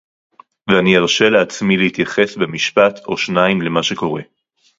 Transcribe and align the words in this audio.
ואני 0.67 0.97
ארשה 0.97 1.29
לעצמי 1.29 1.77
להתייחס 1.77 2.35
במשפט 2.37 2.99
או 3.05 3.17
שניים 3.17 3.61
למה 3.61 3.83
שקורה 3.83 4.21